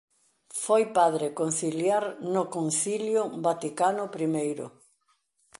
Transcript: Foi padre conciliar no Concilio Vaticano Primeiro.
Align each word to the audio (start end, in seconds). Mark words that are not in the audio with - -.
Foi 0.63 0.83
padre 0.97 1.27
conciliar 1.39 2.03
no 2.33 2.43
Concilio 2.55 3.23
Vaticano 3.47 4.03
Primeiro. 4.15 4.65